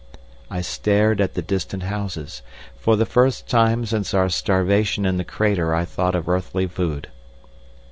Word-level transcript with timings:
I 0.49 0.61
stared 0.61 1.21
at 1.21 1.35
the 1.35 1.43
distant 1.43 1.83
houses. 1.83 2.41
For 2.75 2.95
the 2.95 3.05
first 3.05 3.47
time 3.47 3.85
since 3.85 4.15
our 4.15 4.29
starvation 4.29 5.05
in 5.05 5.17
the 5.17 5.23
crater 5.23 5.75
I 5.75 5.85
thought 5.85 6.15
of 6.15 6.27
earthly 6.27 6.65
food. 6.65 7.09